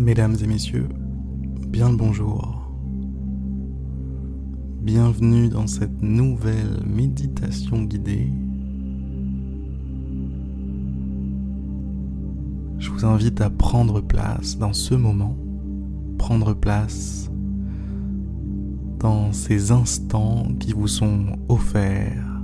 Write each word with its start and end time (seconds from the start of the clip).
Mesdames 0.00 0.34
et 0.42 0.46
messieurs, 0.46 0.88
bien 1.68 1.90
le 1.90 1.96
bonjour. 1.96 2.72
Bienvenue 4.80 5.50
dans 5.50 5.66
cette 5.66 6.00
nouvelle 6.00 6.82
méditation 6.86 7.82
guidée. 7.82 8.32
Je 12.78 12.90
vous 12.90 13.04
invite 13.04 13.42
à 13.42 13.50
prendre 13.50 14.00
place 14.00 14.56
dans 14.56 14.72
ce 14.72 14.94
moment, 14.94 15.36
prendre 16.16 16.54
place 16.54 17.30
dans 19.00 19.34
ces 19.34 19.70
instants 19.70 20.46
qui 20.58 20.72
vous 20.72 20.88
sont 20.88 21.26
offerts. 21.50 22.40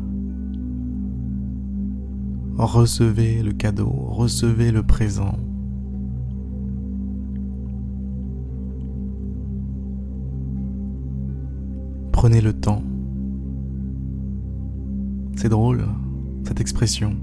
Recevez 2.59 3.43
le 3.43 3.55
cadeau, 3.55 3.89
recevez 4.11 4.73
le 4.73 4.83
présent. 4.83 5.39
Prenez 12.17 12.41
le 12.41 12.55
temps. 12.55 12.83
C'est 15.37 15.51
drôle, 15.51 15.85
cette 16.45 16.63
expression. 16.63 17.15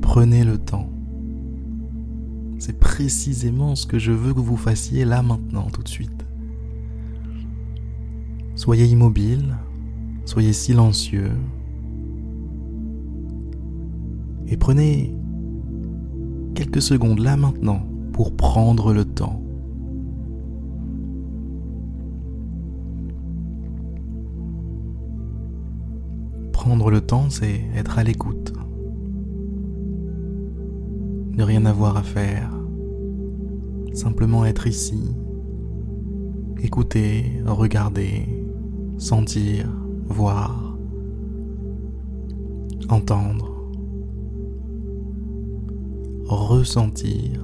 Prenez 0.00 0.42
le 0.42 0.56
temps. 0.56 0.88
C'est 2.58 2.80
précisément 2.80 3.76
ce 3.76 3.86
que 3.86 3.98
je 3.98 4.10
veux 4.10 4.32
que 4.32 4.40
vous 4.40 4.56
fassiez 4.56 5.04
là 5.04 5.20
maintenant, 5.20 5.68
tout 5.70 5.82
de 5.82 5.88
suite. 5.88 6.24
Soyez 8.54 8.86
immobile, 8.86 9.58
soyez 10.24 10.54
silencieux. 10.54 11.32
Et 14.48 14.56
prenez 14.56 15.14
quelques 16.54 16.80
secondes 16.80 17.18
là 17.18 17.36
maintenant 17.36 17.86
pour 18.14 18.34
prendre 18.34 18.94
le 18.94 19.04
temps. 19.04 19.42
Prendre 26.80 26.92
le 26.92 27.02
temps, 27.02 27.28
c'est 27.28 27.60
être 27.76 27.98
à 27.98 28.04
l'écoute. 28.04 28.54
Ne 31.36 31.44
rien 31.44 31.66
avoir 31.66 31.98
à 31.98 32.02
faire. 32.02 32.50
Simplement 33.92 34.46
être 34.46 34.66
ici. 34.66 35.14
Écouter, 36.62 37.42
regarder, 37.44 38.26
sentir, 38.96 39.66
voir, 40.06 40.78
entendre, 42.88 43.70
ressentir. 46.24 47.42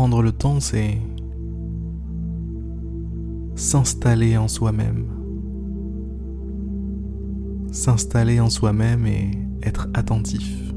Prendre 0.00 0.22
le 0.22 0.32
temps, 0.32 0.60
c'est 0.60 0.96
s'installer 3.54 4.38
en 4.38 4.48
soi-même. 4.48 5.04
S'installer 7.70 8.40
en 8.40 8.48
soi-même 8.48 9.06
et 9.06 9.30
être 9.62 9.90
attentif. 9.92 10.72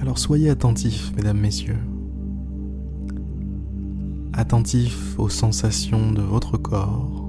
Alors 0.00 0.18
soyez 0.18 0.50
attentifs, 0.50 1.12
mesdames, 1.14 1.38
messieurs. 1.38 1.78
Attentifs 4.32 5.16
aux 5.16 5.28
sensations 5.28 6.10
de 6.10 6.22
votre 6.22 6.58
corps. 6.58 7.23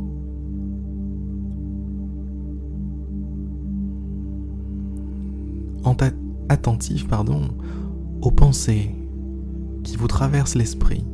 Attentif 6.50 7.08
pardon, 7.08 7.50
aux 8.22 8.32
pensées 8.32 8.92
qui 9.84 9.98
vous 9.98 10.08
traversent 10.08 10.56
l'esprit. 10.56 11.06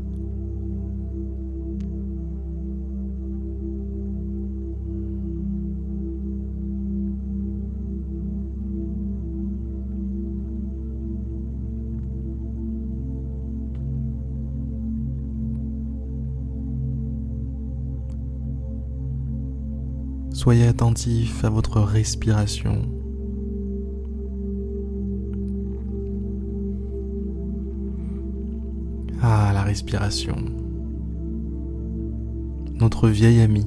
Soyez 20.33 20.65
attentif 20.65 21.43
à 21.45 21.49
votre 21.49 21.81
respiration. 21.81 23.00
Notre 32.73 33.07
vieil 33.07 33.39
ami. 33.39 33.65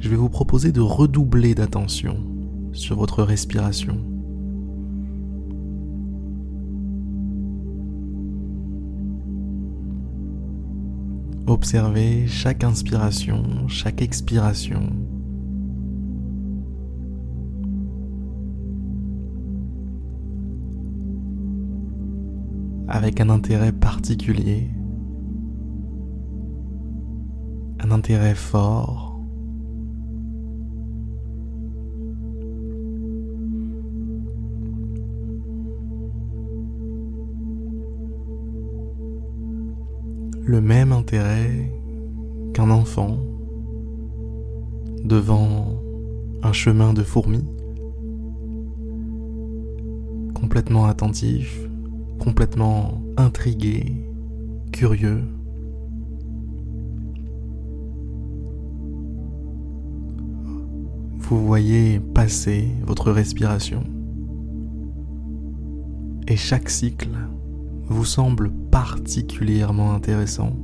Je 0.00 0.08
vais 0.08 0.16
vous 0.16 0.28
proposer 0.28 0.72
de 0.72 0.80
redoubler 0.80 1.54
d'attention 1.54 2.16
sur 2.72 2.96
votre 2.96 3.22
respiration. 3.22 3.98
Observez 11.46 12.26
chaque 12.26 12.64
inspiration, 12.64 13.68
chaque 13.68 14.02
expiration 14.02 14.90
avec 22.96 23.20
un 23.20 23.28
intérêt 23.28 23.72
particulier, 23.72 24.70
un 27.78 27.90
intérêt 27.90 28.34
fort. 28.34 29.20
Le 40.46 40.60
même 40.62 40.92
intérêt 40.92 41.70
qu'un 42.54 42.70
enfant 42.70 43.18
devant 45.04 45.82
un 46.42 46.52
chemin 46.52 46.94
de 46.94 47.02
fourmis, 47.02 47.44
complètement 50.34 50.86
attentif, 50.86 51.65
complètement 52.18 53.02
intrigué, 53.16 54.04
curieux. 54.72 55.24
Vous 61.18 61.44
voyez 61.46 62.00
passer 62.00 62.68
votre 62.86 63.10
respiration. 63.10 63.82
Et 66.28 66.36
chaque 66.36 66.70
cycle 66.70 67.10
vous 67.88 68.04
semble 68.04 68.50
particulièrement 68.70 69.92
intéressant. 69.92 70.56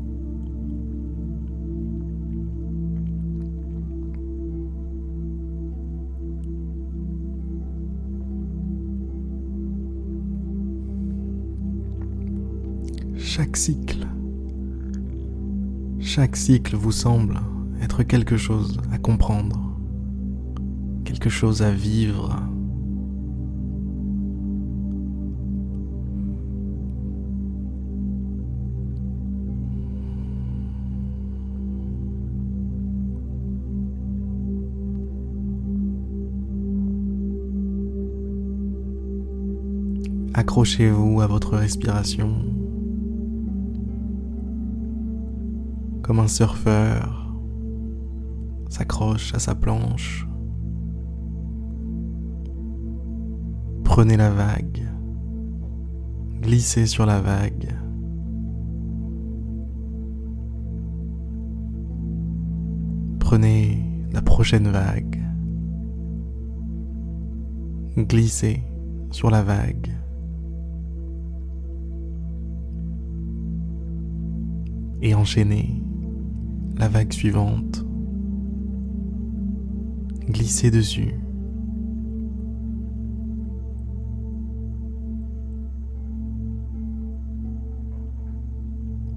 Chaque 13.35 13.57
cycle. 13.57 14.07
Chaque 16.01 16.37
cycle 16.37 16.77
vous 16.77 16.93
semble 16.93 17.41
être 17.81 18.03
quelque 18.03 18.37
chose 18.37 18.77
à 18.93 18.99
comprendre, 18.99 19.75
quelque 21.07 21.31
chose 21.31 21.63
à 21.63 21.71
vivre. 21.71 22.39
Accrochez-vous 40.35 41.23
à 41.23 41.27
votre 41.27 41.57
respiration 41.57 42.62
comme 46.13 46.21
un 46.21 46.29
surfeur 46.29 47.33
s'accroche 48.69 49.33
à 49.33 49.39
sa 49.39 49.55
planche. 49.55 50.29
Prenez 53.83 54.19
la 54.19 54.29
vague, 54.29 54.87
glissez 56.43 56.85
sur 56.85 57.07
la 57.07 57.19
vague. 57.23 57.75
Prenez 63.19 63.83
la 64.13 64.21
prochaine 64.21 64.69
vague, 64.69 65.19
glissez 67.97 68.63
sur 69.13 69.31
la 69.31 69.43
vague. 69.43 69.91
Et 75.01 75.15
enchaînez 75.15 75.82
la 76.77 76.89
vague 76.89 77.13
suivante. 77.13 77.85
Glissez 80.29 80.71
dessus. 80.71 81.15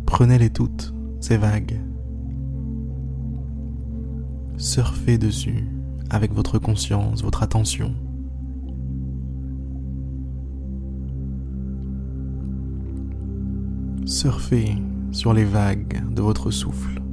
Prenez-les 0.06 0.50
toutes, 0.50 0.94
ces 1.19 1.38
vagues. 1.38 1.80
Surfez 4.57 5.18
dessus 5.18 5.68
avec 6.10 6.34
votre 6.34 6.57
conscience, 6.57 7.22
votre 7.22 7.44
attention. 7.44 7.94
Surfez 14.06 14.78
sur 15.12 15.34
les 15.34 15.44
vagues 15.46 16.02
de 16.13 16.22
votre 16.22 16.52
souffle. 16.52 17.05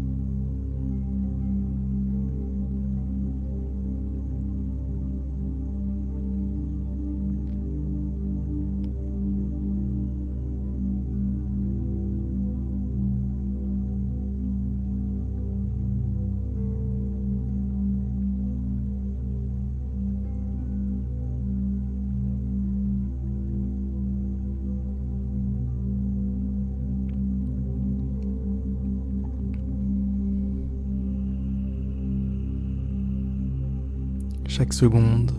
Chaque 34.55 34.75
seconde 34.75 35.33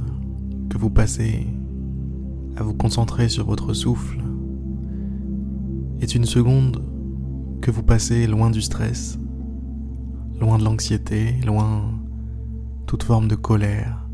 que 0.71 0.80
vous 0.80 0.89
passez 0.89 1.45
à 2.57 2.63
vous 2.63 2.74
concentrer 2.74 3.30
sur 3.30 3.45
votre 3.45 3.75
souffle 3.75 4.18
est 6.01 6.15
une 6.15 6.25
seconde 6.25 6.83
que 7.62 7.69
vous 7.69 7.83
passez 7.83 8.25
loin 8.25 8.50
du 8.50 8.60
stress, 8.60 9.19
loin 10.42 10.57
de 10.57 10.63
l'anxiété, 10.63 11.33
loin 11.45 11.92
toute 12.88 13.04
forme 13.04 13.27
de 13.27 13.36
colère, 13.36 14.10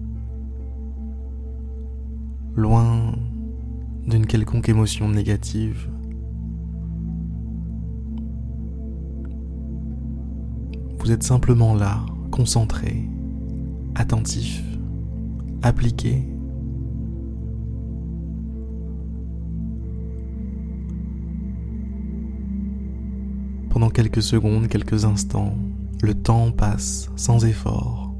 loin 2.57 3.13
d'une 4.05 4.25
quelconque 4.25 4.67
émotion 4.67 5.07
négative. 5.07 5.89
Vous 10.99 11.09
êtes 11.09 11.23
simplement 11.23 11.73
là, 11.73 12.05
concentré, 12.31 13.07
attentif 13.95 14.68
appliquer. 15.61 16.23
Pendant 23.69 23.89
quelques 23.89 24.21
secondes, 24.21 24.67
quelques 24.67 25.05
instants, 25.05 25.55
le 26.01 26.13
temps 26.13 26.51
passe 26.51 27.09
sans 27.15 27.45
effort. 27.45 28.13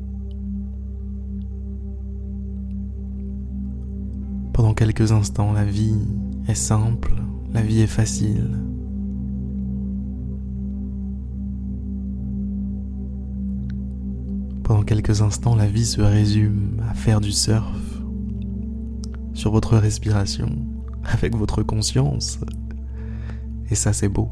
Pendant 4.53 4.73
quelques 4.73 5.11
instants, 5.11 5.53
la 5.53 5.65
vie 5.65 5.97
est 6.47 6.53
simple, 6.53 7.13
la 7.51 7.61
vie 7.61 7.81
est 7.81 7.87
facile. 7.87 8.57
Pendant 14.69 14.83
quelques 14.83 15.23
instants, 15.23 15.55
la 15.55 15.65
vie 15.65 15.83
se 15.83 15.99
résume 15.99 16.79
à 16.87 16.93
faire 16.93 17.21
du 17.21 17.31
surf 17.31 17.75
sur 19.33 19.51
votre 19.51 19.75
respiration, 19.75 20.47
avec 21.05 21.35
votre 21.35 21.63
conscience. 21.63 22.39
Et 23.71 23.73
ça, 23.73 23.93
c'est 23.93 24.09
beau. 24.09 24.29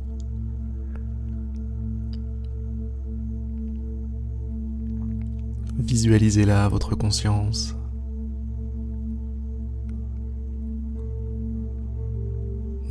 Visualisez 5.80 6.46
là 6.46 6.70
votre 6.70 6.94
conscience. 6.94 7.76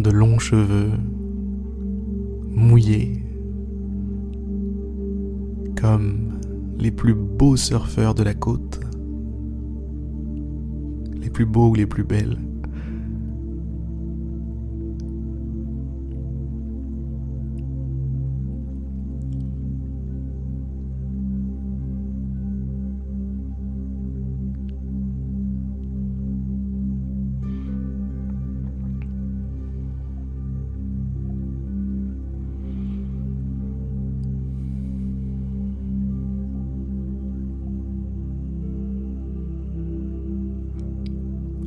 De 0.01 0.11
longs 0.11 0.41
cheveux 0.41 0.91
mouillés 2.51 3.23
comme 5.81 6.36
les 6.79 6.91
plus 6.91 7.15
beaux 7.15 7.57
surfeurs 7.57 8.15
de 8.15 8.23
la 8.23 8.35
côte, 8.35 8.81
les 11.15 11.31
plus 11.31 11.47
beaux 11.47 11.69
ou 11.71 11.75
les 11.75 11.87
plus 11.87 12.05
belles. 12.05 12.39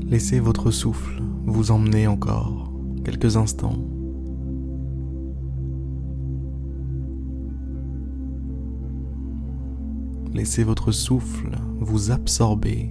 Laissez 0.09 0.39
votre 0.39 0.71
souffle 0.71 1.21
vous 1.45 1.69
emmener 1.69 2.07
encore 2.07 2.73
quelques 3.05 3.37
instants. 3.37 3.77
Laissez 10.33 10.63
votre 10.63 10.91
souffle 10.91 11.51
vous 11.79 12.09
absorber. 12.09 12.89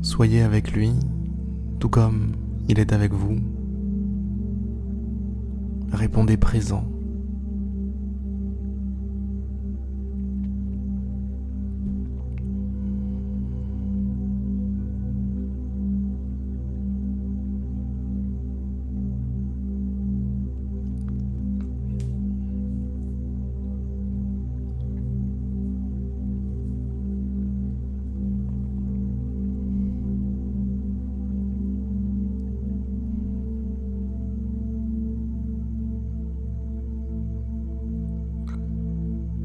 Soyez 0.00 0.42
avec 0.42 0.70
lui, 0.70 0.92
tout 1.80 1.88
comme 1.88 2.36
il 2.68 2.78
est 2.78 2.92
avec 2.92 3.12
vous. 3.12 3.40
Répondez 5.92 6.36
présent. 6.36 6.99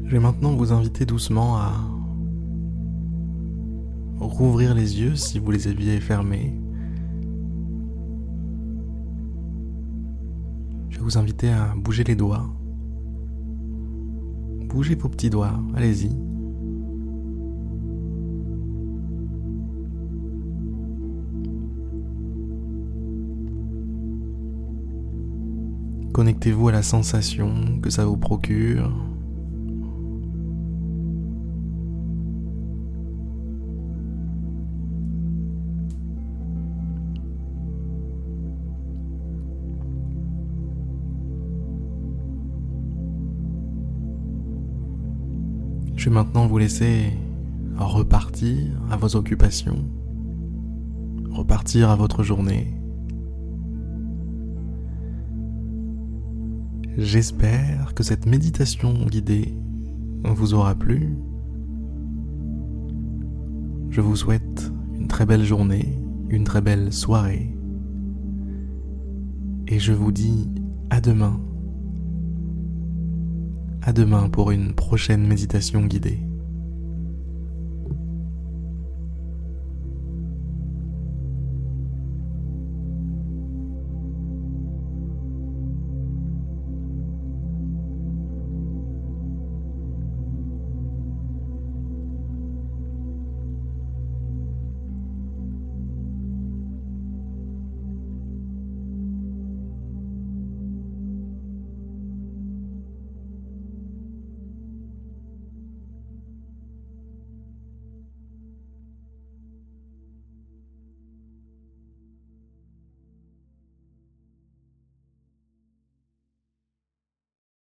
Je 0.06 0.12
vais 0.12 0.20
maintenant 0.20 0.54
vous 0.54 0.72
inviter 0.72 1.04
doucement 1.04 1.56
à 1.56 1.72
rouvrir 4.20 4.72
les 4.72 5.00
yeux 5.00 5.16
si 5.16 5.40
vous 5.40 5.50
les 5.50 5.66
aviez 5.66 5.98
fermés. 5.98 6.54
Je 10.90 10.98
vais 10.98 11.04
vous 11.04 11.18
inviter 11.18 11.48
à 11.50 11.74
bouger 11.74 12.04
les 12.04 12.14
doigts. 12.14 12.46
Bougez 14.68 14.94
vos 14.94 15.08
petits 15.08 15.28
doigts, 15.28 15.60
allez-y. 15.74 16.12
Connectez-vous 26.12 26.68
à 26.68 26.72
la 26.72 26.82
sensation 26.84 27.80
que 27.82 27.90
ça 27.90 28.06
vous 28.06 28.16
procure. 28.16 28.92
Maintenant 46.10 46.46
vous 46.46 46.58
laisser 46.58 47.12
repartir 47.76 48.56
à 48.90 48.96
vos 48.96 49.16
occupations, 49.16 49.84
repartir 51.30 51.90
à 51.90 51.96
votre 51.96 52.22
journée. 52.22 52.74
J'espère 56.96 57.92
que 57.94 58.02
cette 58.02 58.26
méditation 58.26 58.92
guidée 59.06 59.52
vous 60.24 60.54
aura 60.54 60.74
plu. 60.74 61.16
Je 63.90 64.00
vous 64.00 64.16
souhaite 64.16 64.72
une 64.94 65.08
très 65.08 65.26
belle 65.26 65.44
journée, 65.44 65.98
une 66.30 66.44
très 66.44 66.60
belle 66.60 66.92
soirée. 66.92 67.54
Et 69.68 69.78
je 69.78 69.92
vous 69.92 70.12
dis 70.12 70.50
à 70.90 71.00
demain. 71.00 71.40
À 73.86 73.92
demain 73.92 74.28
pour 74.28 74.50
une 74.50 74.74
prochaine 74.74 75.24
méditation 75.24 75.82
guidée. 75.82 76.18